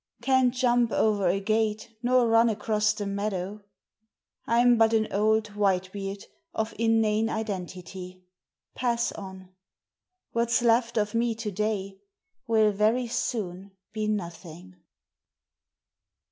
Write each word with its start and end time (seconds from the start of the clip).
Can't 0.23 0.51
jump 0.51 0.91
over 0.91 1.27
a 1.27 1.39
gate 1.39 1.95
nor 2.01 2.27
run 2.27 2.49
across 2.49 2.91
the 2.91 3.05
meadow. 3.05 3.61
I'm 4.47 4.75
but 4.75 4.93
an 4.93 5.07
old 5.13 5.49
whitebeard 5.49 6.23
of 6.55 6.73
inane 6.79 7.29
identity. 7.29 8.23
Pass 8.73 9.11
on! 9.11 9.49
What's 10.31 10.63
left 10.63 10.97
of 10.97 11.13
me 11.13 11.35
to 11.35 11.51
day 11.51 11.99
will 12.47 12.71
very 12.71 13.07
soon 13.07 13.73
be 13.93 14.07
nothing. 14.07 14.77